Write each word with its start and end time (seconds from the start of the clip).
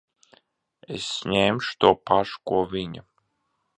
Es 0.95 1.09
ņemšu 1.33 1.77
to 1.85 1.93
pašu, 2.11 2.41
ko 2.53 2.63
viņa. 2.73 3.05